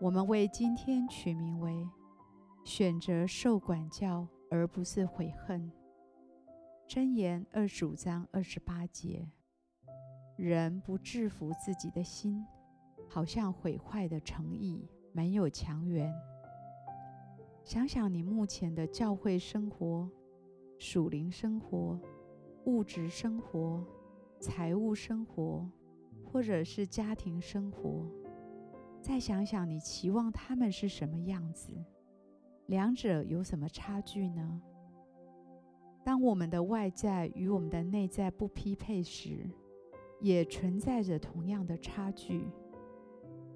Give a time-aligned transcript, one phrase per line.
[0.00, 1.84] 我们为今天取名为
[2.62, 5.72] “选择受管教，而不是悔恨”。
[6.86, 9.28] 箴言二十五章二十八节：
[10.36, 12.46] 人不制服自己的心，
[13.08, 16.14] 好像毁坏的诚意，没有墙垣。
[17.64, 20.08] 想想你目前的教会生活、
[20.78, 22.00] 属灵生活、
[22.66, 23.84] 物质生活、
[24.38, 25.68] 财务生活，
[26.24, 28.06] 或者是家庭生活，
[29.08, 31.72] 再想想你期望他们是什么样子，
[32.66, 34.60] 两者有什么差距呢？
[36.04, 39.48] 当我们的外在与我们的内在不匹配时，
[40.20, 42.50] 也存在着同样的差距。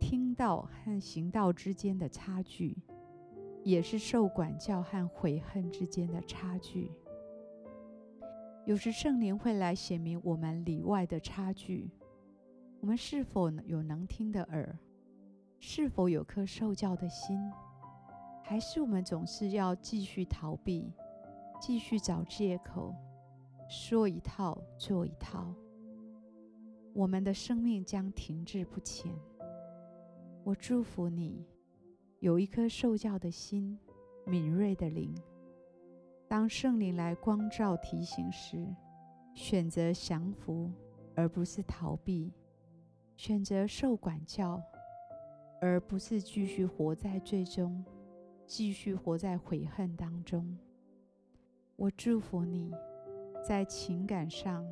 [0.00, 2.78] 听到和行道之间的差距，
[3.62, 6.90] 也是受管教和悔恨之间的差距。
[8.64, 11.90] 有时圣灵会来显明我们里外的差距。
[12.80, 14.74] 我们是否有能听的耳？
[15.66, 17.40] 是否有颗受教的心？
[18.42, 20.92] 还是我们总是要继续逃避？
[21.58, 22.94] 继续找借口，
[23.66, 25.54] 说一套做一套，
[26.92, 29.10] 我们的生命将停滞不前。
[30.44, 31.42] 我祝福你，
[32.20, 33.78] 有一颗受教的心，
[34.26, 35.14] 敏锐的灵。
[36.28, 38.68] 当圣灵来光照提醒时，
[39.32, 40.70] 选择降服
[41.16, 42.30] 而不是逃避，
[43.16, 44.62] 选择受管教
[45.66, 47.82] 而不是继续活在最终，
[48.44, 50.58] 继续活在悔恨当中。
[51.74, 52.70] 我祝福你，
[53.42, 54.70] 在情感上、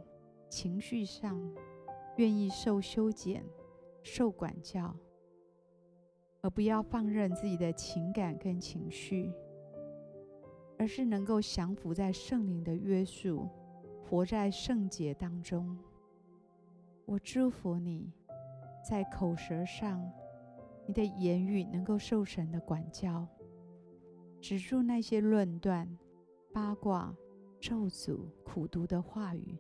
[0.51, 1.41] 情绪上，
[2.19, 3.43] 愿意受修剪、
[4.03, 4.95] 受管教，
[6.43, 9.33] 而不要放任自己的情感跟情绪，
[10.79, 13.49] 而是能够降服在圣灵的约束，
[14.05, 15.75] 活在圣洁当中。
[17.07, 18.13] 我祝福你，
[18.87, 20.13] 在口舌上，
[20.87, 23.27] 你的言语能够受神的管教，
[24.41, 25.89] 止住那些论断。
[26.55, 27.17] 八卦、
[27.59, 29.59] 咒诅、苦毒的话语，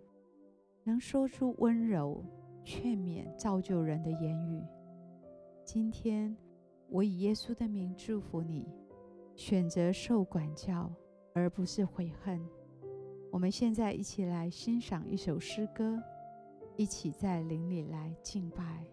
[0.84, 2.22] 能说出温柔、
[2.62, 4.62] 劝勉、造就人的言语。
[5.64, 6.36] 今天，
[6.90, 8.68] 我以耶稣的名祝福你，
[9.34, 10.92] 选择受管教，
[11.32, 12.46] 而不是悔恨。
[13.30, 15.98] 我们现在一起来欣赏一首诗歌，
[16.76, 18.84] 一起在灵里来敬拜。